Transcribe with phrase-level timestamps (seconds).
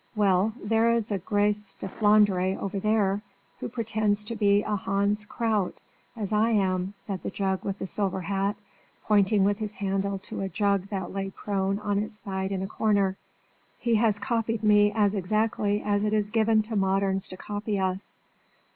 [0.15, 3.21] "Well, there is a grès de Flandre over there,
[3.59, 5.75] who pretends to be a Hans Kraut,
[6.17, 8.55] as I am," said the jug with the silver hat,
[9.03, 12.67] pointing with his handle to a jug that lay prone on its side in a
[12.67, 13.15] corner.
[13.77, 18.21] "He has copied me as exactly as it is given to moderns to copy us.